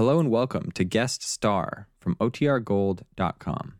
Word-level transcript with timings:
Hello 0.00 0.18
and 0.18 0.30
welcome 0.30 0.70
to 0.72 0.82
Guest 0.82 1.22
Star 1.22 1.86
from 2.00 2.14
OTRGold.com. 2.16 3.74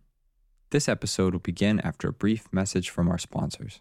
This 0.69 0.87
episode 0.87 1.33
will 1.33 1.41
begin 1.41 1.81
after 1.81 2.09
a 2.09 2.13
brief 2.13 2.47
message 2.53 2.91
from 2.91 3.09
our 3.09 3.17
sponsors. 3.17 3.81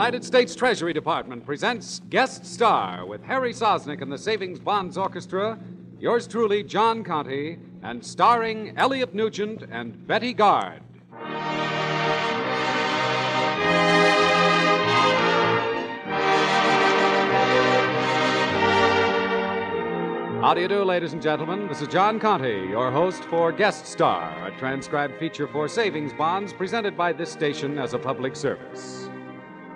United 0.00 0.24
States 0.24 0.54
Treasury 0.54 0.94
Department 0.94 1.44
presents 1.44 2.00
Guest 2.08 2.46
Star 2.46 3.04
with 3.04 3.22
Harry 3.22 3.52
Sosnik 3.52 4.00
and 4.00 4.10
the 4.10 4.16
Savings 4.16 4.58
Bonds 4.58 4.96
Orchestra, 4.96 5.58
yours 5.98 6.26
truly, 6.26 6.64
John 6.64 7.04
Conte, 7.04 7.58
and 7.82 8.02
starring 8.02 8.72
Elliott 8.78 9.12
Nugent 9.14 9.62
and 9.70 10.06
Betty 10.06 10.32
Garde. 10.32 10.80
How 20.40 20.54
do 20.54 20.62
you 20.62 20.68
do, 20.68 20.82
ladies 20.82 21.12
and 21.12 21.20
gentlemen? 21.20 21.68
This 21.68 21.82
is 21.82 21.88
John 21.88 22.18
Conte, 22.18 22.70
your 22.70 22.90
host 22.90 23.22
for 23.24 23.52
Guest 23.52 23.84
Star, 23.84 24.46
a 24.46 24.58
transcribed 24.58 25.18
feature 25.18 25.46
for 25.46 25.68
savings 25.68 26.14
bonds 26.14 26.54
presented 26.54 26.96
by 26.96 27.12
this 27.12 27.30
station 27.30 27.78
as 27.78 27.92
a 27.92 27.98
public 27.98 28.34
service. 28.34 29.09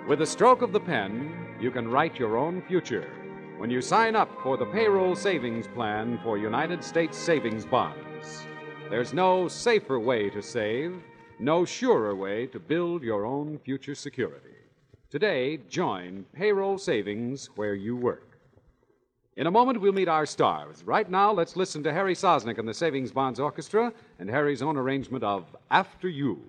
With 0.07 0.21
a 0.21 0.25
stroke 0.25 0.61
of 0.61 0.71
the 0.71 0.79
pen, 0.79 1.33
you 1.59 1.71
can 1.71 1.87
write 1.87 2.19
your 2.19 2.37
own 2.37 2.61
future 2.61 3.09
when 3.57 3.71
you 3.71 3.81
sign 3.81 4.15
up 4.15 4.29
for 4.43 4.55
the 4.55 4.67
payroll 4.67 5.15
savings 5.15 5.67
plan 5.67 6.19
for 6.21 6.37
United 6.37 6.83
States 6.83 7.17
savings 7.17 7.65
bonds. 7.65 8.45
There's 8.91 9.15
no 9.15 9.47
safer 9.47 9.99
way 9.99 10.29
to 10.29 10.43
save, 10.43 11.01
no 11.39 11.65
surer 11.65 12.13
way 12.13 12.45
to 12.47 12.59
build 12.59 13.01
your 13.01 13.25
own 13.25 13.57
future 13.57 13.95
security. 13.95 14.53
Today, 15.09 15.57
join 15.69 16.23
payroll 16.33 16.77
savings 16.77 17.49
where 17.55 17.73
you 17.73 17.95
work. 17.95 18.37
In 19.37 19.47
a 19.47 19.51
moment, 19.51 19.81
we'll 19.81 19.91
meet 19.91 20.07
our 20.07 20.27
stars. 20.27 20.83
Right 20.83 21.09
now, 21.09 21.31
let's 21.31 21.55
listen 21.55 21.81
to 21.81 21.91
Harry 21.91 22.13
Sosnik 22.13 22.59
and 22.59 22.67
the 22.67 22.75
Savings 22.75 23.11
Bonds 23.11 23.39
Orchestra 23.39 23.91
and 24.19 24.29
Harry's 24.29 24.61
own 24.61 24.77
arrangement 24.77 25.23
of 25.23 25.45
After 25.71 26.07
You. 26.07 26.43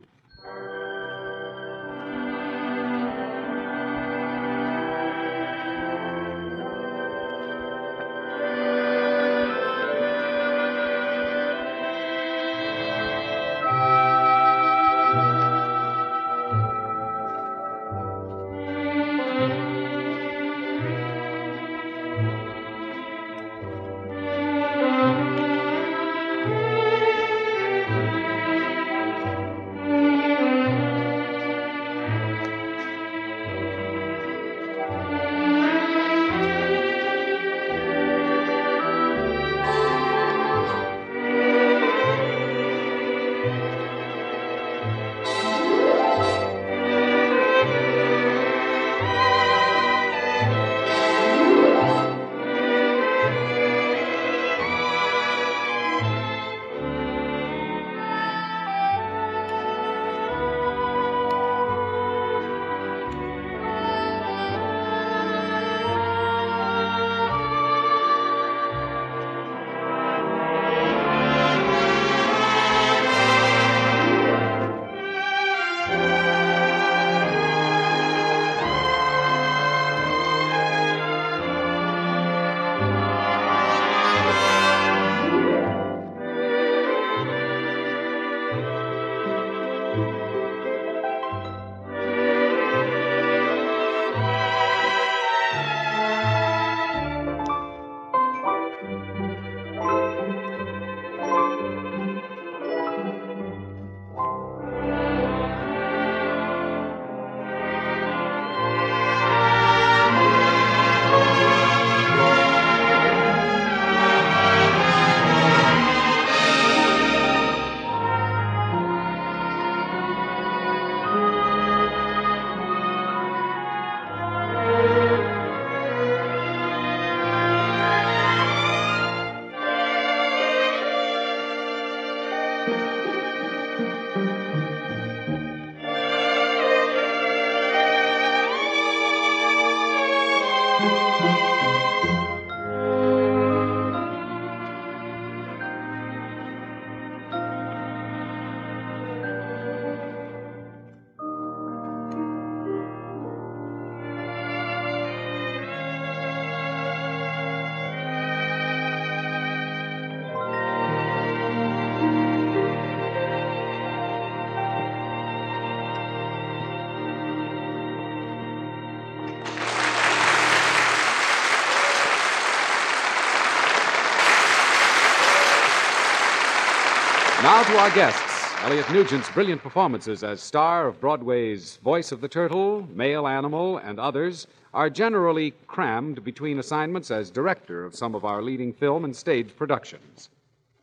Now 177.56 177.62
to 177.62 177.78
our 177.78 177.90
guests. 177.94 178.54
Elliott 178.64 178.90
Nugent's 178.90 179.30
brilliant 179.30 179.62
performances 179.62 180.22
as 180.22 180.42
star 180.42 180.86
of 180.86 181.00
Broadway's 181.00 181.76
Voice 181.76 182.12
of 182.12 182.20
the 182.20 182.28
Turtle, 182.28 182.86
Male 182.92 183.26
Animal, 183.26 183.78
and 183.78 183.98
others 183.98 184.46
are 184.74 184.90
generally 184.90 185.54
crammed 185.66 186.22
between 186.22 186.58
assignments 186.58 187.10
as 187.10 187.30
director 187.30 187.82
of 187.82 187.94
some 187.94 188.14
of 188.14 188.26
our 188.26 188.42
leading 188.42 188.74
film 188.74 189.06
and 189.06 189.16
stage 189.16 189.56
productions. 189.56 190.28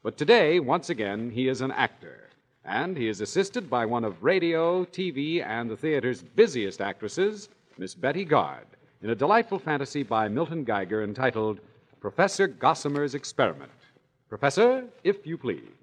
But 0.02 0.18
today, 0.18 0.60
once 0.60 0.90
again, 0.90 1.30
he 1.30 1.48
is 1.48 1.62
an 1.62 1.70
actor. 1.70 2.28
And 2.66 2.98
he 2.98 3.08
is 3.08 3.22
assisted 3.22 3.70
by 3.70 3.86
one 3.86 4.04
of 4.04 4.24
radio, 4.24 4.84
TV, 4.86 5.46
and 5.46 5.70
the 5.70 5.78
theater's 5.78 6.24
busiest 6.24 6.82
actresses, 6.82 7.50
Miss 7.78 7.94
Betty 7.94 8.26
Garde, 8.26 8.66
in 9.04 9.12
a 9.12 9.16
delightful 9.16 9.60
fantasy 9.60 10.02
by 10.02 10.28
Milton 10.28 10.64
Geiger 10.64 11.04
entitled 11.04 11.60
Professor 12.02 12.48
Gossamer's 12.48 13.14
Experiment. 13.14 13.70
Professor, 14.28 14.86
if 15.04 15.28
you 15.28 15.38
please. 15.38 15.83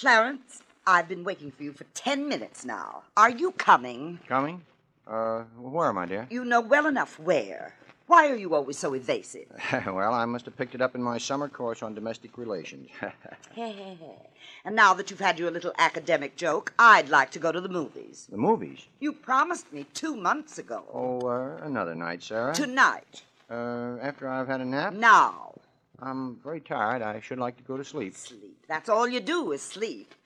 Clarence, 0.00 0.62
I've 0.86 1.08
been 1.08 1.24
waiting 1.24 1.50
for 1.50 1.62
you 1.62 1.74
for 1.74 1.84
ten 1.92 2.26
minutes 2.26 2.64
now. 2.64 3.02
Are 3.18 3.28
you 3.28 3.52
coming? 3.52 4.18
Coming? 4.26 4.62
Uh, 5.06 5.40
where, 5.58 5.92
my 5.92 6.06
dear? 6.06 6.26
You 6.30 6.42
know 6.46 6.62
well 6.62 6.86
enough 6.86 7.18
where. 7.18 7.74
Why 8.10 8.28
are 8.28 8.34
you 8.34 8.56
always 8.56 8.76
so 8.76 8.92
evasive? 8.94 9.46
well, 9.86 10.12
I 10.12 10.24
must 10.24 10.44
have 10.46 10.56
picked 10.56 10.74
it 10.74 10.82
up 10.82 10.96
in 10.96 11.00
my 11.02 11.16
summer 11.16 11.48
course 11.48 11.80
on 11.80 11.94
domestic 11.94 12.36
relations. 12.36 12.90
and 13.56 14.74
now 14.74 14.94
that 14.94 15.12
you've 15.12 15.20
had 15.20 15.38
your 15.38 15.52
little 15.52 15.72
academic 15.78 16.34
joke, 16.34 16.72
I'd 16.76 17.08
like 17.08 17.30
to 17.30 17.38
go 17.38 17.52
to 17.52 17.60
the 17.60 17.68
movies. 17.68 18.26
the 18.28 18.36
movies? 18.36 18.80
You 18.98 19.12
promised 19.12 19.72
me 19.72 19.86
two 19.94 20.16
months 20.16 20.58
ago. 20.58 20.82
Oh, 20.92 21.20
uh, 21.28 21.64
another 21.64 21.94
night, 21.94 22.24
Sarah. 22.24 22.52
Tonight. 22.52 23.22
Uh, 23.48 23.98
after 24.02 24.28
I've 24.28 24.48
had 24.48 24.60
a 24.60 24.64
nap? 24.64 24.92
Now. 24.92 25.54
I'm 26.00 26.34
very 26.42 26.60
tired. 26.60 27.02
I 27.02 27.20
should 27.20 27.38
like 27.38 27.58
to 27.58 27.62
go 27.62 27.76
to 27.76 27.84
sleep. 27.84 28.16
Sleep. 28.16 28.64
That's 28.66 28.88
all 28.88 29.06
you 29.06 29.20
do 29.20 29.52
is 29.52 29.62
sleep. 29.62 30.16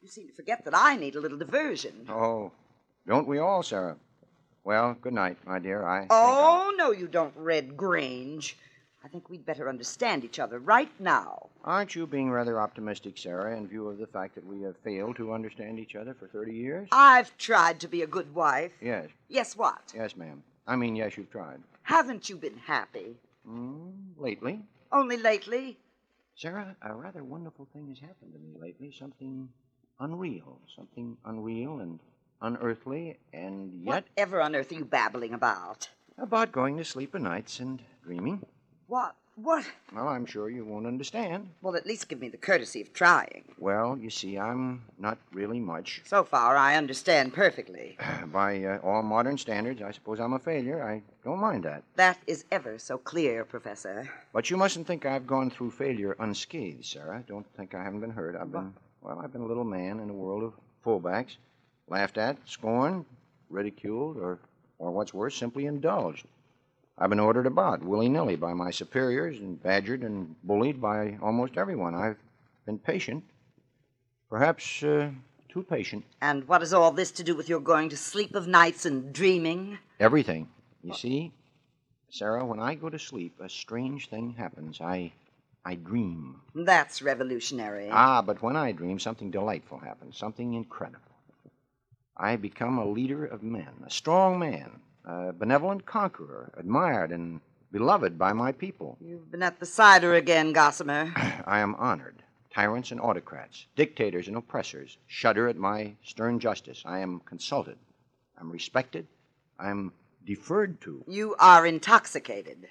You 0.00 0.06
seem 0.06 0.28
to 0.28 0.32
forget 0.32 0.64
that 0.64 0.74
I 0.76 0.94
need 0.94 1.16
a 1.16 1.20
little 1.20 1.38
diversion. 1.38 2.06
Oh, 2.08 2.52
don't 3.04 3.26
we 3.26 3.40
all, 3.40 3.64
Sarah? 3.64 3.96
Well, 4.64 4.94
good 5.00 5.12
night, 5.12 5.38
my 5.44 5.58
dear. 5.58 5.84
I. 5.84 6.06
Oh, 6.10 6.72
no, 6.76 6.92
you 6.92 7.08
don't, 7.08 7.34
Red 7.36 7.76
Grange. 7.76 8.56
I 9.04 9.08
think 9.08 9.28
we'd 9.28 9.44
better 9.44 9.68
understand 9.68 10.24
each 10.24 10.38
other 10.38 10.60
right 10.60 10.90
now. 11.00 11.48
Aren't 11.64 11.96
you 11.96 12.06
being 12.06 12.30
rather 12.30 12.60
optimistic, 12.60 13.18
Sarah, 13.18 13.56
in 13.56 13.66
view 13.66 13.88
of 13.88 13.98
the 13.98 14.06
fact 14.06 14.36
that 14.36 14.46
we 14.46 14.62
have 14.62 14.76
failed 14.84 15.16
to 15.16 15.32
understand 15.32 15.80
each 15.80 15.96
other 15.96 16.14
for 16.14 16.28
30 16.28 16.52
years? 16.52 16.88
I've 16.92 17.36
tried 17.36 17.80
to 17.80 17.88
be 17.88 18.02
a 18.02 18.06
good 18.06 18.32
wife. 18.34 18.72
Yes, 18.80 19.08
Yes, 19.28 19.56
what? 19.56 19.92
yes, 19.94 20.16
ma'am. 20.16 20.42
I 20.68 20.76
mean, 20.76 20.94
yes, 20.94 21.16
you've 21.16 21.30
tried. 21.30 21.60
Haven't 21.82 22.28
you 22.28 22.36
been 22.36 22.58
happy? 22.58 23.16
Mm, 23.48 23.92
lately. 24.16 24.60
Only 24.92 25.16
lately? 25.16 25.78
Sarah, 26.36 26.76
a 26.82 26.94
rather 26.94 27.24
wonderful 27.24 27.66
thing 27.72 27.88
has 27.88 27.98
happened 27.98 28.32
to 28.32 28.38
me 28.38 28.54
lately. 28.60 28.92
Something 28.96 29.48
unreal. 29.98 30.60
Something 30.76 31.16
unreal 31.24 31.80
and 31.80 31.98
unearthly, 32.42 33.18
and 33.32 33.72
yet 33.82 34.04
Whatever 34.16 34.42
on 34.42 34.54
earth 34.54 34.72
are 34.72 34.74
you 34.76 34.84
babbling 34.84 35.32
about? 35.32 35.88
about 36.18 36.52
going 36.52 36.76
to 36.76 36.84
sleep 36.84 37.14
o' 37.14 37.18
nights 37.18 37.58
and 37.60 37.82
dreaming. 38.04 38.44
What? 38.86 39.16
What? 39.34 39.64
Well, 39.94 40.08
I'm 40.08 40.26
sure 40.26 40.50
you 40.50 40.62
won't 40.62 40.86
understand. 40.86 41.48
Well, 41.62 41.74
at 41.74 41.86
least 41.86 42.08
give 42.10 42.20
me 42.20 42.28
the 42.28 42.36
courtesy 42.36 42.82
of 42.82 42.92
trying. 42.92 43.44
Well, 43.58 43.96
you 43.98 44.10
see, 44.10 44.38
I'm 44.38 44.82
not 44.98 45.16
really 45.32 45.58
much. 45.58 46.02
So 46.04 46.22
far, 46.22 46.54
I 46.54 46.76
understand 46.76 47.32
perfectly. 47.32 47.96
By 48.26 48.62
uh, 48.62 48.78
all 48.82 49.02
modern 49.02 49.38
standards, 49.38 49.80
I 49.80 49.90
suppose 49.90 50.20
I'm 50.20 50.34
a 50.34 50.38
failure. 50.38 50.84
I 50.86 51.00
don't 51.24 51.38
mind 51.40 51.64
that. 51.64 51.82
That 51.96 52.18
is 52.26 52.44
ever 52.52 52.78
so 52.78 52.98
clear, 52.98 53.46
Professor. 53.46 54.10
But 54.34 54.50
you 54.50 54.58
mustn't 54.58 54.86
think 54.86 55.06
I've 55.06 55.26
gone 55.26 55.48
through 55.48 55.70
failure 55.70 56.14
unscathed, 56.18 56.84
Sarah. 56.84 57.24
Don't 57.26 57.46
think 57.56 57.74
I 57.74 57.82
haven't 57.82 58.00
been 58.00 58.10
hurt. 58.10 58.36
I've 58.36 58.52
been, 58.52 58.74
well, 59.00 59.18
I've 59.18 59.32
been 59.32 59.42
a 59.42 59.46
little 59.46 59.64
man 59.64 59.98
in 60.00 60.10
a 60.10 60.14
world 60.14 60.42
of 60.42 60.52
fullbacks. 60.84 61.36
Laughed 61.92 62.16
at, 62.16 62.38
scorned, 62.46 63.04
ridiculed, 63.50 64.16
or, 64.16 64.38
or 64.78 64.90
what's 64.92 65.12
worse, 65.12 65.36
simply 65.36 65.66
indulged. 65.66 66.24
I've 66.96 67.10
been 67.10 67.20
ordered 67.20 67.46
about 67.46 67.84
willy 67.84 68.08
nilly 68.08 68.34
by 68.34 68.54
my 68.54 68.70
superiors 68.70 69.38
and 69.38 69.62
badgered 69.62 70.02
and 70.02 70.34
bullied 70.42 70.80
by 70.80 71.18
almost 71.20 71.58
everyone. 71.58 71.94
I've 71.94 72.16
been 72.64 72.78
patient, 72.78 73.24
perhaps 74.30 74.82
uh, 74.82 75.10
too 75.50 75.62
patient. 75.64 76.04
And 76.22 76.48
what 76.48 76.62
has 76.62 76.72
all 76.72 76.92
this 76.92 77.10
to 77.10 77.22
do 77.22 77.34
with 77.34 77.50
your 77.50 77.60
going 77.60 77.90
to 77.90 77.96
sleep 77.98 78.34
of 78.34 78.48
nights 78.48 78.86
and 78.86 79.12
dreaming? 79.12 79.78
Everything. 80.00 80.48
You 80.82 80.94
see, 80.94 81.30
Sarah, 82.08 82.46
when 82.46 82.58
I 82.58 82.74
go 82.74 82.88
to 82.88 82.98
sleep, 82.98 83.34
a 83.38 83.50
strange 83.50 84.08
thing 84.08 84.32
happens. 84.38 84.80
I, 84.80 85.12
I 85.62 85.74
dream. 85.74 86.40
That's 86.54 87.02
revolutionary. 87.02 87.90
Ah, 87.90 88.22
but 88.22 88.40
when 88.42 88.56
I 88.56 88.72
dream, 88.72 88.98
something 88.98 89.30
delightful 89.30 89.76
happens, 89.76 90.16
something 90.16 90.54
incredible. 90.54 91.11
I 92.16 92.36
become 92.36 92.78
a 92.78 92.86
leader 92.86 93.24
of 93.24 93.42
men, 93.42 93.84
a 93.86 93.90
strong 93.90 94.38
man, 94.38 94.80
a 95.04 95.32
benevolent 95.32 95.86
conqueror, 95.86 96.52
admired 96.56 97.10
and 97.10 97.40
beloved 97.70 98.18
by 98.18 98.32
my 98.32 98.52
people. 98.52 98.98
You've 99.00 99.30
been 99.30 99.42
at 99.42 99.58
the 99.58 99.66
cider 99.66 100.14
again, 100.14 100.52
Gossamer. 100.52 101.12
I 101.46 101.60
am 101.60 101.74
honored. 101.76 102.22
Tyrants 102.54 102.90
and 102.90 103.00
autocrats, 103.00 103.66
dictators 103.76 104.28
and 104.28 104.36
oppressors 104.36 104.98
shudder 105.06 105.48
at 105.48 105.56
my 105.56 105.94
stern 106.04 106.38
justice. 106.38 106.82
I 106.84 106.98
am 106.98 107.20
consulted. 107.20 107.78
I'm 108.38 108.50
respected. 108.50 109.06
I'm 109.58 109.92
deferred 110.26 110.80
to. 110.82 111.02
You 111.08 111.34
are 111.38 111.66
intoxicated. 111.66 112.66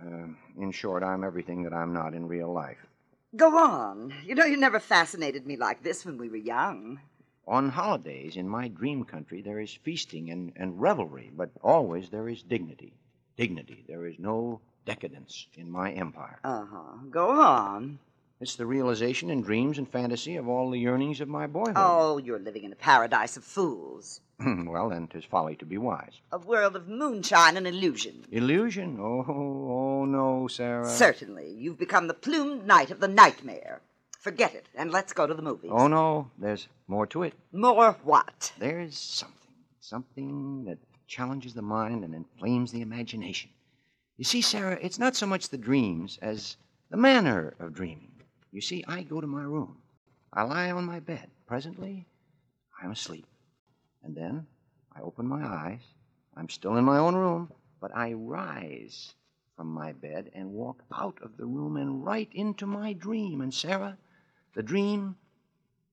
Uh, 0.00 0.28
in 0.60 0.70
short, 0.70 1.02
I'm 1.02 1.24
everything 1.24 1.64
that 1.64 1.72
I'm 1.72 1.92
not 1.92 2.14
in 2.14 2.28
real 2.28 2.52
life. 2.52 2.78
Go 3.34 3.58
on. 3.58 4.14
You 4.24 4.36
know, 4.36 4.44
you 4.44 4.56
never 4.56 4.78
fascinated 4.78 5.44
me 5.44 5.56
like 5.56 5.82
this 5.82 6.04
when 6.06 6.18
we 6.18 6.28
were 6.28 6.36
young. 6.36 7.00
On 7.48 7.68
holidays 7.70 8.36
in 8.36 8.48
my 8.48 8.66
dream 8.68 9.04
country, 9.04 9.40
there 9.40 9.60
is 9.60 9.72
feasting 9.84 10.30
and, 10.30 10.52
and 10.56 10.80
revelry, 10.80 11.30
but 11.36 11.50
always 11.62 12.08
there 12.10 12.28
is 12.28 12.42
dignity. 12.42 12.92
Dignity. 13.36 13.84
There 13.86 14.04
is 14.06 14.18
no 14.18 14.60
decadence 14.84 15.46
in 15.54 15.70
my 15.70 15.92
empire. 15.92 16.40
Uh 16.42 16.64
huh. 16.68 16.96
Go 17.10 17.30
on. 17.30 18.00
It's 18.40 18.56
the 18.56 18.66
realization 18.66 19.30
in 19.30 19.42
dreams 19.42 19.78
and 19.78 19.88
fantasy 19.88 20.36
of 20.36 20.48
all 20.48 20.70
the 20.70 20.78
yearnings 20.78 21.20
of 21.20 21.28
my 21.28 21.46
boyhood. 21.46 21.74
Oh, 21.76 22.18
you're 22.18 22.38
living 22.38 22.64
in 22.64 22.72
a 22.72 22.76
paradise 22.76 23.36
of 23.36 23.44
fools. 23.44 24.20
well, 24.40 24.90
then, 24.90 25.06
'tis 25.06 25.24
folly 25.24 25.56
to 25.56 25.64
be 25.64 25.78
wise. 25.78 26.20
A 26.32 26.38
world 26.38 26.76
of 26.76 26.88
moonshine 26.88 27.56
and 27.56 27.66
illusion. 27.66 28.26
Illusion? 28.30 28.98
Oh, 29.00 29.24
oh 29.26 30.04
no, 30.04 30.48
Sarah. 30.48 30.86
Certainly. 30.88 31.52
You've 31.52 31.78
become 31.78 32.08
the 32.08 32.14
plumed 32.14 32.66
knight 32.66 32.90
of 32.90 33.00
the 33.00 33.08
nightmare. 33.08 33.80
Forget 34.26 34.56
it, 34.56 34.66
and 34.74 34.90
let's 34.90 35.12
go 35.12 35.24
to 35.24 35.34
the 35.34 35.40
movies. 35.40 35.70
Oh, 35.72 35.86
no, 35.86 36.28
there's 36.36 36.66
more 36.88 37.06
to 37.06 37.22
it. 37.22 37.32
More 37.52 37.92
what? 38.02 38.52
There's 38.58 38.98
something, 38.98 39.52
something 39.78 40.64
that 40.64 40.78
challenges 41.06 41.54
the 41.54 41.62
mind 41.62 42.02
and 42.02 42.12
inflames 42.12 42.72
the 42.72 42.80
imagination. 42.80 43.50
You 44.16 44.24
see, 44.24 44.40
Sarah, 44.40 44.80
it's 44.82 44.98
not 44.98 45.14
so 45.14 45.28
much 45.28 45.48
the 45.48 45.56
dreams 45.56 46.18
as 46.20 46.56
the 46.90 46.96
manner 46.96 47.54
of 47.60 47.72
dreaming. 47.72 48.10
You 48.50 48.60
see, 48.60 48.84
I 48.88 49.04
go 49.04 49.20
to 49.20 49.28
my 49.28 49.44
room. 49.44 49.76
I 50.32 50.42
lie 50.42 50.72
on 50.72 50.86
my 50.86 50.98
bed. 50.98 51.30
Presently, 51.46 52.04
I'm 52.82 52.90
asleep. 52.90 53.26
And 54.02 54.16
then 54.16 54.44
I 54.92 55.02
open 55.02 55.28
my 55.28 55.46
eyes. 55.46 55.82
I'm 56.36 56.48
still 56.48 56.76
in 56.78 56.84
my 56.84 56.98
own 56.98 57.14
room, 57.14 57.52
but 57.80 57.94
I 57.94 58.14
rise 58.14 59.14
from 59.56 59.68
my 59.68 59.92
bed 59.92 60.32
and 60.34 60.50
walk 60.50 60.82
out 60.92 61.16
of 61.22 61.36
the 61.36 61.46
room 61.46 61.76
and 61.76 62.04
right 62.04 62.28
into 62.32 62.66
my 62.66 62.92
dream. 62.92 63.40
And 63.40 63.54
Sarah, 63.54 63.96
the 64.56 64.62
dream, 64.62 65.14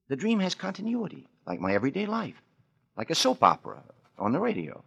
the 0.08 0.16
dream 0.16 0.40
has 0.40 0.56
continuity, 0.56 1.28
like 1.46 1.60
my 1.60 1.76
everyday 1.76 2.08
life, 2.08 2.42
like 2.98 3.12
a 3.12 3.16
soap 3.16 3.44
opera 3.44 3.84
on 4.18 4.32
the 4.32 4.40
radio. 4.40 4.82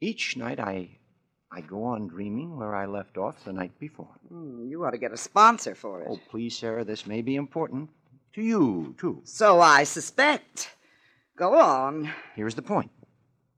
Each 0.00 0.36
night 0.36 0.58
I 0.58 0.98
I 1.50 1.60
go 1.60 1.84
on 1.84 2.08
dreaming 2.08 2.56
where 2.58 2.74
I 2.74 2.86
left 2.86 3.16
off 3.16 3.44
the 3.44 3.52
night 3.52 3.78
before. 3.78 4.10
Hmm, 4.28 4.66
you 4.68 4.84
ought 4.84 4.90
to 4.90 4.98
get 4.98 5.12
a 5.12 5.16
sponsor 5.16 5.74
for 5.74 6.02
it. 6.02 6.08
Oh, 6.10 6.20
please, 6.30 6.56
Sarah, 6.56 6.84
this 6.84 7.06
may 7.06 7.22
be 7.22 7.36
important 7.36 7.88
to 8.34 8.42
you, 8.42 8.94
too. 8.98 9.22
So 9.24 9.60
I 9.60 9.84
suspect. 9.84 10.70
Go 11.36 11.58
on. 11.58 12.10
Here's 12.34 12.54
the 12.54 12.62
point. 12.62 12.90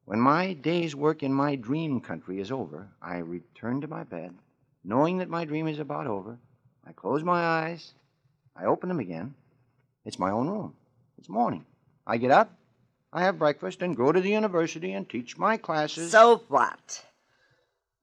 When 0.05 0.21
my 0.21 0.53
day's 0.53 0.95
work 0.95 1.23
in 1.23 1.33
my 1.33 1.57
dream 1.57 2.01
country 2.01 2.41
is 2.41 2.53
over, 2.53 2.89
I 3.03 3.19
return 3.19 3.81
to 3.81 3.89
my 3.89 4.05
bed, 4.05 4.35
knowing 4.85 5.19
that 5.19 5.29
my 5.29 5.45
dream 5.45 5.67
is 5.67 5.81
about 5.81 6.07
over. 6.07 6.39
I 6.87 6.93
close 6.93 7.25
my 7.25 7.45
eyes. 7.45 7.93
I 8.57 8.65
open 8.67 8.89
them 8.89 9.01
again. 9.01 9.35
It's 10.05 10.19
my 10.19 10.31
own 10.31 10.49
room. 10.49 10.75
It's 11.19 11.29
morning. 11.29 11.65
I 12.07 12.17
get 12.17 12.31
up, 12.31 12.51
I 13.13 13.23
have 13.23 13.39
breakfast, 13.39 13.83
and 13.83 13.97
go 13.97 14.13
to 14.13 14.21
the 14.21 14.31
university 14.31 14.93
and 14.93 15.09
teach 15.09 15.37
my 15.37 15.57
classes. 15.57 16.11
So 16.11 16.43
what? 16.49 17.05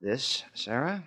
This, 0.01 0.44
Sarah, 0.54 1.04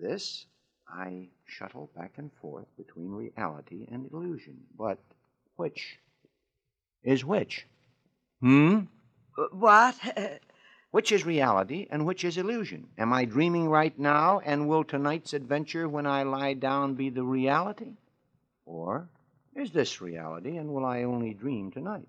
this, 0.00 0.46
I 0.88 1.28
shuttle 1.46 1.90
back 1.96 2.12
and 2.16 2.30
forth 2.40 2.66
between 2.76 3.10
reality 3.12 3.86
and 3.90 4.10
illusion. 4.12 4.56
But 4.76 4.98
which 5.56 5.98
is 7.04 7.24
which? 7.24 7.66
Hmm? 8.40 8.80
Uh, 9.38 9.44
What? 9.52 9.96
Which 10.92 11.12
is 11.12 11.24
reality 11.24 11.86
and 11.88 12.04
which 12.04 12.24
is 12.24 12.36
illusion? 12.36 12.88
Am 12.98 13.12
I 13.12 13.24
dreaming 13.24 13.68
right 13.68 13.96
now, 13.96 14.40
and 14.40 14.68
will 14.68 14.82
tonight's 14.82 15.32
adventure 15.32 15.88
when 15.88 16.04
I 16.04 16.24
lie 16.24 16.54
down 16.54 16.94
be 16.94 17.10
the 17.10 17.22
reality? 17.22 17.92
Or 18.66 19.08
is 19.56 19.70
this 19.72 20.00
reality, 20.00 20.56
and 20.56 20.72
will 20.72 20.84
I 20.84 21.02
only 21.02 21.34
dream 21.34 21.70
tonight? 21.70 22.08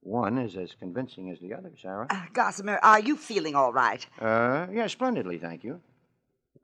One 0.00 0.38
is 0.38 0.56
as 0.56 0.74
convincing 0.78 1.30
as 1.30 1.40
the 1.40 1.54
other, 1.54 1.72
Sarah. 1.80 2.06
Uh, 2.10 2.26
Gossamer, 2.32 2.78
are 2.82 3.00
you 3.00 3.16
feeling 3.16 3.54
all 3.54 3.72
right? 3.72 4.06
Uh, 4.20 4.66
yeah, 4.70 4.86
splendidly, 4.86 5.38
thank 5.38 5.64
you. 5.64 5.80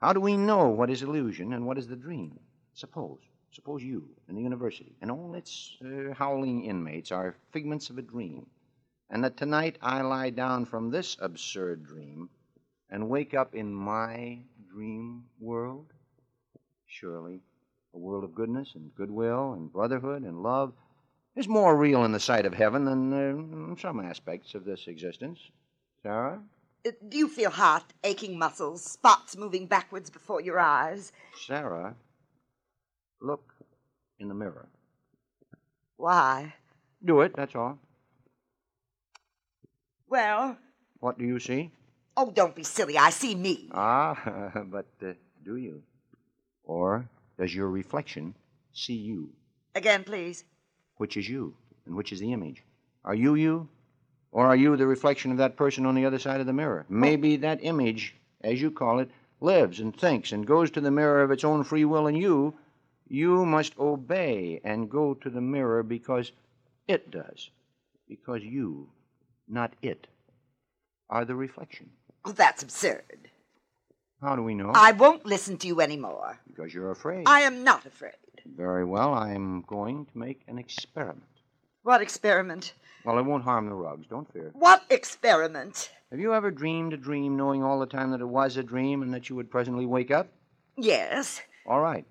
How 0.00 0.12
do 0.12 0.20
we 0.20 0.36
know 0.36 0.68
what 0.68 0.90
is 0.90 1.02
illusion 1.02 1.52
and 1.52 1.66
what 1.66 1.78
is 1.78 1.86
the 1.86 1.96
dream? 1.96 2.38
Suppose, 2.74 3.18
suppose 3.52 3.82
you 3.82 4.08
and 4.28 4.36
the 4.36 4.42
university 4.42 4.94
and 5.00 5.10
all 5.10 5.34
its 5.34 5.76
uh, 5.84 6.12
howling 6.14 6.64
inmates 6.64 7.12
are 7.12 7.36
figments 7.52 7.90
of 7.90 7.98
a 7.98 8.02
dream, 8.02 8.46
and 9.10 9.24
that 9.24 9.36
tonight 9.36 9.78
I 9.80 10.02
lie 10.02 10.30
down 10.30 10.64
from 10.64 10.90
this 10.90 11.16
absurd 11.20 11.84
dream 11.84 12.28
and 12.90 13.08
wake 13.08 13.34
up 13.34 13.54
in 13.54 13.72
my 13.72 14.38
dream 14.70 15.24
world. 15.38 15.92
Surely, 16.86 17.40
a 17.94 17.98
world 17.98 18.24
of 18.24 18.34
goodness 18.34 18.72
and 18.74 18.94
goodwill 18.94 19.52
and 19.54 19.72
brotherhood 19.72 20.22
and 20.22 20.42
love 20.42 20.72
is 21.36 21.48
more 21.48 21.76
real 21.76 22.04
in 22.04 22.12
the 22.12 22.20
sight 22.20 22.46
of 22.46 22.54
heaven 22.54 22.84
than 22.84 23.72
uh, 23.72 23.80
some 23.80 24.00
aspects 24.00 24.54
of 24.54 24.64
this 24.64 24.86
existence. 24.86 25.38
Sarah? 26.02 26.40
Uh, 26.86 26.90
do 27.08 27.18
you 27.18 27.28
feel 27.28 27.50
hot, 27.50 27.92
aching 28.04 28.38
muscles, 28.38 28.82
spots 28.82 29.36
moving 29.36 29.66
backwards 29.66 30.10
before 30.10 30.40
your 30.40 30.58
eyes? 30.58 31.12
Sarah, 31.46 31.94
look 33.20 33.52
in 34.18 34.28
the 34.28 34.34
mirror. 34.34 34.68
Why? 35.96 36.54
Do 37.04 37.20
it, 37.20 37.34
that's 37.36 37.54
all. 37.54 37.78
Well, 40.08 40.56
What 41.00 41.18
do 41.18 41.24
you 41.24 41.38
see? 41.38 41.70
oh, 42.16 42.30
don't 42.30 42.54
be 42.54 42.64
silly. 42.64 42.98
I 42.98 43.10
see 43.10 43.34
me. 43.34 43.68
Ah, 43.72 44.52
but 44.66 44.86
uh, 45.02 45.12
do 45.44 45.56
you? 45.56 45.82
Or 46.64 47.08
does 47.40 47.54
your 47.54 47.70
reflection 47.70 48.34
see 48.74 48.92
you? 48.92 49.30
Again, 49.74 50.04
please. 50.04 50.44
Which 50.98 51.16
is 51.16 51.26
you, 51.26 51.54
and 51.86 51.96
which 51.96 52.12
is 52.12 52.20
the 52.20 52.34
image? 52.34 52.62
Are 53.02 53.14
you 53.14 53.34
you? 53.34 53.66
Or 54.30 54.44
are 54.44 54.56
you 54.56 54.76
the 54.76 54.86
reflection 54.86 55.30
of 55.30 55.38
that 55.38 55.56
person 55.56 55.86
on 55.86 55.94
the 55.94 56.04
other 56.04 56.18
side 56.18 56.40
of 56.40 56.46
the 56.46 56.52
mirror? 56.52 56.84
Oh. 56.84 56.92
Maybe 56.92 57.36
that 57.36 57.64
image, 57.64 58.14
as 58.42 58.60
you 58.60 58.70
call 58.70 58.98
it, 58.98 59.10
lives 59.40 59.80
and 59.80 59.96
thinks 59.96 60.32
and 60.32 60.46
goes 60.46 60.70
to 60.72 60.82
the 60.82 60.90
mirror 60.90 61.22
of 61.22 61.30
its 61.30 61.42
own 61.42 61.64
free 61.64 61.86
will, 61.86 62.06
and 62.08 62.18
you, 62.18 62.52
you 63.08 63.46
must 63.46 63.78
obey 63.78 64.60
and 64.62 64.90
go 64.90 65.14
to 65.14 65.30
the 65.30 65.40
mirror 65.40 65.82
because 65.82 66.32
it 66.88 67.10
does. 67.10 67.48
Because 68.06 68.42
you, 68.42 68.90
not 69.48 69.72
it, 69.80 70.06
are 71.08 71.24
the 71.24 71.34
reflection. 71.34 71.88
Oh, 72.26 72.32
that's 72.32 72.62
absurd. 72.62 73.29
How 74.22 74.36
do 74.36 74.42
we 74.42 74.54
know? 74.54 74.72
I 74.74 74.92
won't 74.92 75.24
listen 75.24 75.56
to 75.58 75.66
you 75.66 75.80
anymore. 75.80 76.38
Because 76.46 76.74
you're 76.74 76.90
afraid. 76.90 77.24
I 77.26 77.40
am 77.40 77.64
not 77.64 77.86
afraid. 77.86 78.12
Very 78.44 78.84
well, 78.84 79.14
I 79.14 79.32
am 79.32 79.64
going 79.66 80.06
to 80.06 80.18
make 80.18 80.42
an 80.46 80.58
experiment. 80.58 81.24
What 81.82 82.02
experiment? 82.02 82.74
Well, 83.04 83.18
it 83.18 83.24
won't 83.24 83.44
harm 83.44 83.66
the 83.66 83.74
rugs, 83.74 84.06
don't 84.06 84.30
fear. 84.30 84.50
What 84.52 84.82
experiment? 84.90 85.90
Have 86.10 86.20
you 86.20 86.34
ever 86.34 86.50
dreamed 86.50 86.92
a 86.92 86.98
dream 86.98 87.36
knowing 87.36 87.62
all 87.62 87.80
the 87.80 87.86
time 87.86 88.10
that 88.10 88.20
it 88.20 88.28
was 88.28 88.56
a 88.56 88.62
dream 88.62 89.00
and 89.02 89.14
that 89.14 89.30
you 89.30 89.36
would 89.36 89.50
presently 89.50 89.86
wake 89.86 90.10
up? 90.10 90.28
Yes. 90.76 91.40
All 91.66 91.80
right. 91.80 92.04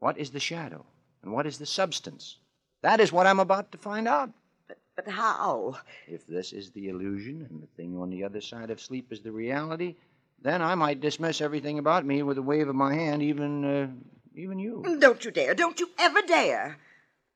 What 0.00 0.18
is 0.18 0.30
the 0.30 0.40
shadow? 0.40 0.84
And 1.22 1.32
what 1.32 1.46
is 1.46 1.56
the 1.58 1.66
substance? 1.66 2.36
That 2.82 3.00
is 3.00 3.12
what 3.12 3.26
I'm 3.26 3.40
about 3.40 3.72
to 3.72 3.78
find 3.78 4.08
out. 4.08 4.30
But, 4.68 4.78
but 4.96 5.08
how? 5.08 5.78
If 6.08 6.26
this 6.26 6.52
is 6.52 6.70
the 6.70 6.88
illusion 6.88 7.46
and 7.48 7.62
the 7.62 7.68
thing 7.76 7.96
on 7.96 8.10
the 8.10 8.24
other 8.24 8.40
side 8.40 8.70
of 8.70 8.80
sleep 8.80 9.12
is 9.12 9.20
the 9.20 9.32
reality, 9.32 9.96
then 10.42 10.60
I 10.62 10.74
might 10.74 11.00
dismiss 11.00 11.40
everything 11.40 11.78
about 11.78 12.04
me 12.04 12.22
with 12.22 12.38
a 12.38 12.42
wave 12.42 12.68
of 12.68 12.74
my 12.74 12.94
hand, 12.94 13.22
even, 13.22 13.64
uh, 13.64 13.88
even 14.34 14.58
you. 14.58 14.82
Don't 15.00 15.24
you 15.24 15.30
dare. 15.30 15.54
Don't 15.54 15.78
you 15.80 15.88
ever 15.98 16.20
dare. 16.22 16.78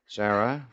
Sarah, 0.07 0.67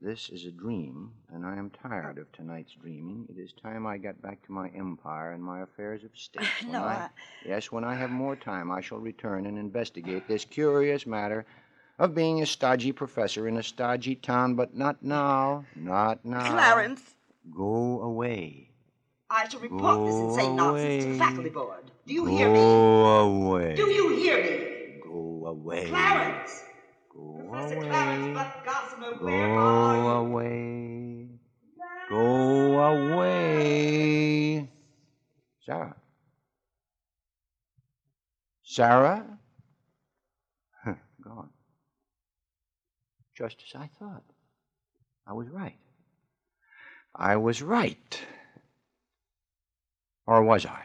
this 0.00 0.28
is 0.28 0.44
a 0.44 0.50
dream, 0.52 1.12
and 1.32 1.44
I 1.44 1.56
am 1.56 1.70
tired 1.70 2.18
of 2.18 2.30
tonight's 2.32 2.74
dreaming. 2.74 3.26
It 3.28 3.40
is 3.40 3.52
time 3.52 3.86
I 3.86 3.98
got 3.98 4.20
back 4.22 4.44
to 4.46 4.52
my 4.52 4.68
empire 4.68 5.32
and 5.32 5.42
my 5.42 5.62
affairs 5.62 6.04
of 6.04 6.10
state. 6.14 6.46
When 6.64 6.72
No, 6.72 6.84
I, 6.84 6.94
I- 6.94 7.10
Yes, 7.44 7.70
when 7.70 7.84
I 7.84 7.94
have 7.94 8.10
more 8.10 8.34
time, 8.36 8.70
I 8.70 8.80
shall 8.80 8.98
return 8.98 9.46
and 9.46 9.56
investigate 9.58 10.26
this 10.26 10.44
curious 10.44 11.06
matter 11.06 11.46
of 11.98 12.14
being 12.14 12.42
a 12.42 12.46
stodgy 12.46 12.92
professor 12.92 13.46
in 13.48 13.56
a 13.56 13.62
stodgy 13.62 14.16
town, 14.16 14.54
but 14.54 14.74
not 14.74 15.02
now. 15.02 15.64
Not 15.76 16.24
now. 16.24 16.50
Clarence, 16.50 17.02
Go 17.54 18.00
away. 18.02 18.70
I 19.28 19.48
shall 19.48 19.60
report 19.60 20.06
this 20.06 20.20
insane 20.20 20.56
nonsense 20.56 21.02
to 21.04 21.08
the 21.10 21.14
faculty 21.18 21.50
board. 21.50 21.90
Do 22.06 22.14
you 22.14 22.24
Go 22.24 22.30
hear 22.30 22.48
me? 22.52 22.60
away. 22.60 23.74
Do 23.76 23.82
you 23.90 24.16
hear 24.16 24.42
me? 24.42 25.00
Go 25.02 25.46
away. 25.48 25.88
Clarence! 25.88 26.62
Go 27.12 27.48
Professor 27.50 27.76
away. 27.76 27.88
Clarence 27.88 28.34
Buck 28.34 28.64
Gossamer, 28.64 29.12
where 29.24 29.58
are 29.58 29.96
you? 29.96 30.02
Go 30.02 30.08
away. 30.08 31.28
Go 32.08 33.16
away. 33.16 34.68
Sarah. 35.64 35.96
Sarah? 38.62 39.38
Gone. 41.24 41.50
Just 43.36 43.56
as 43.68 43.80
I 43.80 43.90
thought. 43.98 44.22
I 45.26 45.32
was 45.32 45.48
right. 45.48 45.78
I 47.14 47.36
was 47.36 47.62
right. 47.62 48.20
Or 50.26 50.42
was 50.42 50.66
I? 50.66 50.82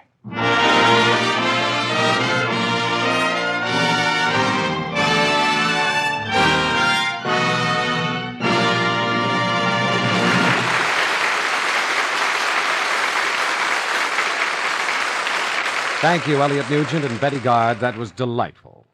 Thank 16.01 16.27
you, 16.27 16.41
Elliott 16.41 16.67
Nugent 16.69 17.05
and 17.05 17.21
Betty 17.21 17.39
Garde. 17.39 17.79
That 17.79 17.95
was 17.95 18.11
delightful. 18.11 18.87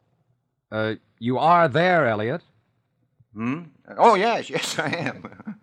Uh, 0.70 0.96
you 1.20 1.38
are 1.38 1.70
there, 1.70 2.06
Elliott. 2.06 2.42
Hmm? 3.34 3.64
Oh, 3.98 4.16
yes, 4.16 4.50
yes, 4.50 4.78
I 4.78 4.90
am. 4.90 5.57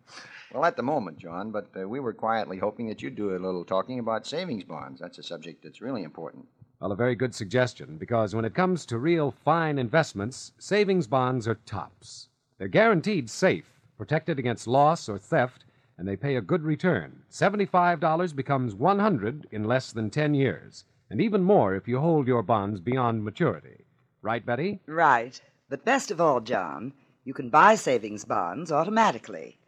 Well, 0.55 0.65
at 0.65 0.77
the 0.77 0.83
moment, 0.85 1.19
John, 1.19 1.51
but 1.51 1.67
uh, 1.77 1.89
we 1.89 1.99
were 1.99 2.13
quietly 2.13 2.59
hoping 2.59 2.87
that 2.87 3.03
you'd 3.03 3.17
do 3.17 3.35
a 3.35 3.45
little 3.45 3.65
talking 3.65 3.99
about 3.99 4.25
savings 4.25 4.63
bonds. 4.63 5.01
That's 5.01 5.19
a 5.19 5.23
subject 5.23 5.65
that's 5.65 5.81
really 5.81 6.05
important. 6.05 6.47
Well, 6.81 6.93
a 6.93 6.97
very 6.97 7.17
good 7.17 7.35
suggestion, 7.35 7.97
because 7.99 8.37
when 8.37 8.45
it 8.45 8.55
comes 8.55 8.87
to 8.87 8.99
real 8.99 9.33
fine 9.45 9.79
investments, 9.79 10.53
savings 10.61 11.09
bonds 11.09 11.49
are 11.49 11.59
tops. 11.67 12.29
They're 12.57 12.69
guaranteed 12.69 13.29
safe, 13.29 13.81
protected 13.99 14.39
against 14.39 14.69
loss 14.69 15.09
or 15.09 15.19
theft, 15.19 15.65
and 15.99 16.07
they 16.07 16.15
pay 16.15 16.37
a 16.37 16.41
good 16.41 16.63
return. 16.63 17.23
$75 17.33 18.37
becomes 18.37 18.77
100 18.77 19.49
in 19.51 19.65
less 19.65 19.91
than 19.91 20.09
10 20.09 20.35
years, 20.35 20.85
and 21.11 21.21
even 21.21 21.43
more 21.43 21.75
if 21.75 21.89
you 21.89 21.99
hold 21.99 22.29
your 22.29 22.45
bonds 22.45 22.81
beyond 22.81 23.25
maturity. 23.25 23.87
Right, 24.23 24.47
Betty? 24.47 24.79
Right. 24.87 25.41
But 25.69 25.85
best 25.85 26.13
of 26.13 26.21
all, 26.21 26.41
John, 26.41 26.93
you 27.25 27.35
can 27.35 27.51
buy 27.51 27.75
savings 27.75 28.25
bonds 28.25 28.71
automatically 28.71 29.59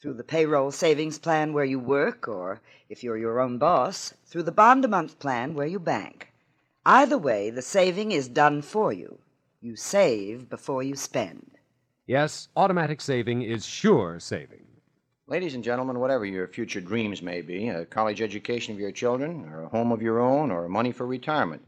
through 0.00 0.14
the 0.14 0.24
payroll 0.24 0.70
savings 0.70 1.18
plan 1.18 1.52
where 1.52 1.64
you 1.64 1.78
work, 1.78 2.28
or 2.28 2.60
if 2.88 3.02
you're 3.02 3.16
your 3.16 3.40
own 3.40 3.58
boss, 3.58 4.14
through 4.26 4.44
the 4.44 4.52
bond 4.52 4.84
a 4.84 4.88
month 4.88 5.18
plan 5.18 5.54
where 5.54 5.66
you 5.66 5.78
bank. 5.78 6.32
Either 6.84 7.18
way, 7.18 7.50
the 7.50 7.62
saving 7.62 8.12
is 8.12 8.28
done 8.28 8.62
for 8.62 8.92
you. 8.92 9.18
You 9.60 9.76
save 9.76 10.48
before 10.48 10.82
you 10.82 10.96
spend. 10.96 11.50
Yes, 12.06 12.48
automatic 12.56 13.00
saving 13.00 13.42
is 13.42 13.66
sure 13.66 14.20
saving. 14.20 14.66
Ladies 15.26 15.54
and 15.54 15.64
gentlemen, 15.64 15.98
whatever 15.98 16.24
your 16.24 16.46
future 16.46 16.80
dreams 16.80 17.20
may 17.20 17.42
be 17.42 17.68
a 17.68 17.84
college 17.84 18.22
education 18.22 18.74
of 18.74 18.80
your 18.80 18.92
children, 18.92 19.44
or 19.44 19.62
a 19.62 19.68
home 19.68 19.90
of 19.90 20.02
your 20.02 20.20
own, 20.20 20.50
or 20.50 20.68
money 20.68 20.92
for 20.92 21.06
retirement 21.06 21.62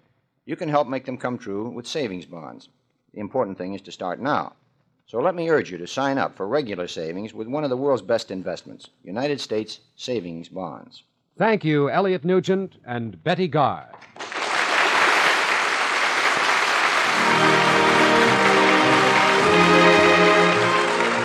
you 0.49 0.57
can 0.57 0.71
help 0.71 0.89
make 0.89 1.05
them 1.05 1.19
come 1.19 1.37
true 1.37 1.69
with 1.69 1.87
savings 1.87 2.25
bonds. 2.25 2.71
The 3.13 3.21
important 3.21 3.59
thing 3.59 3.75
is 3.75 3.83
to 3.83 3.93
start 3.93 4.19
now. 4.19 4.55
So 5.09 5.21
let 5.21 5.35
me 5.35 5.49
urge 5.49 5.71
you 5.71 5.79
to 5.79 5.87
sign 5.87 6.19
up 6.19 6.37
for 6.37 6.47
regular 6.47 6.87
savings 6.87 7.33
with 7.33 7.49
one 7.49 7.65
of 7.65 7.71
the 7.71 7.79
world's 7.79 8.03
best 8.03 8.31
investments 8.31 8.91
United 9.03 9.41
States 9.41 9.81
savings 9.97 10.51
bonds. 10.51 11.03
Thank 11.39 11.65
you, 11.65 11.89
Elliott 11.89 12.27
Nugent 12.27 12.77
and 12.85 13.25
Betty 13.25 13.49
Garde. 13.49 13.89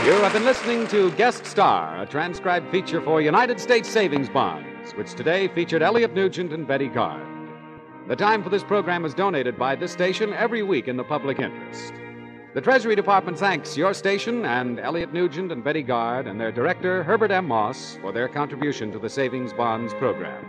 You 0.05 0.13
have 0.21 0.31
been 0.31 0.45
listening 0.45 0.87
to 0.87 1.11
Guest 1.17 1.45
Star, 1.45 2.01
a 2.01 2.05
transcribed 2.05 2.71
feature 2.71 3.01
for 3.01 3.19
United 3.19 3.59
States 3.59 3.89
Savings 3.89 4.29
Bonds, 4.29 4.93
which 4.93 5.13
today 5.13 5.49
featured 5.49 5.81
Elliott 5.81 6.13
Nugent 6.13 6.53
and 6.53 6.65
Betty 6.65 6.87
Garde. 6.87 7.27
The 8.07 8.15
time 8.15 8.43
for 8.43 8.49
this 8.49 8.63
program 8.63 9.03
is 9.03 9.13
donated 9.13 9.59
by 9.59 9.75
this 9.75 9.91
station 9.91 10.31
every 10.33 10.63
week 10.63 10.87
in 10.87 10.95
the 10.95 11.03
public 11.03 11.39
interest. 11.39 11.93
The 12.53 12.61
Treasury 12.61 12.95
Department 12.95 13.39
thanks 13.39 13.75
your 13.75 13.95
station 13.95 14.45
and 14.45 14.79
Elliott 14.79 15.11
Nugent 15.11 15.51
and 15.51 15.63
Betty 15.63 15.81
Garde 15.81 16.27
and 16.27 16.39
their 16.39 16.51
director, 16.51 17.01
Herbert 17.01 17.31
M. 17.31 17.47
Moss, 17.47 17.97
for 17.99 18.11
their 18.11 18.27
contribution 18.27 18.91
to 18.91 18.99
the 18.99 19.09
Savings 19.09 19.51
Bonds 19.51 19.91
program. 19.95 20.45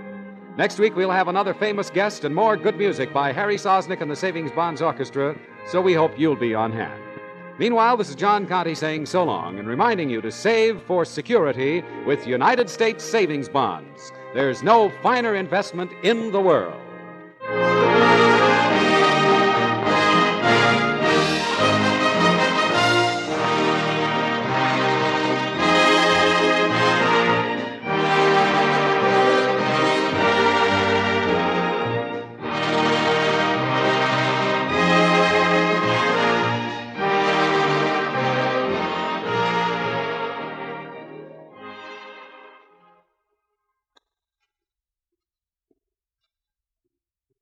Next 0.59 0.79
week, 0.79 0.95
we'll 0.97 1.11
have 1.11 1.29
another 1.29 1.55
famous 1.55 1.89
guest 1.89 2.25
and 2.25 2.35
more 2.35 2.59
good 2.59 2.77
music 2.77 3.11
by 3.11 3.33
Harry 3.33 3.57
Sosnik 3.57 4.03
and 4.03 4.11
the 4.11 4.17
Savings 4.17 4.53
Bonds 4.53 4.83
Orchestra, 4.83 5.35
so 5.67 5.81
we 5.81 5.95
hope 5.95 6.13
you'll 6.19 6.37
be 6.37 6.55
on 6.55 6.73
hand. 6.73 7.03
Meanwhile, 7.59 7.97
this 7.97 8.11
is 8.11 8.17
John 8.17 8.47
Conte 8.47 8.75
saying 8.75 9.07
so 9.07 9.25
long 9.25 9.59
and 9.59 9.67
reminding 9.67 10.11
you 10.11 10.21
to 10.21 10.31
save 10.31 10.83
for 10.83 11.07
security 11.07 11.83
with 12.05 12.27
United 12.27 12.69
States 12.69 13.03
savings 13.03 13.49
bonds. 13.49 14.13
There's 14.35 14.63
no 14.63 14.91
finer 15.03 15.37
investment 15.37 15.91
in 16.03 16.33
the 16.33 16.41
world. 16.41 16.79